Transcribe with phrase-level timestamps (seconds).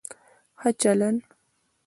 [0.59, 1.19] ښه چلند